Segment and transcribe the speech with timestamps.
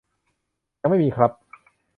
[0.79, 1.31] ยังไม่มีครับ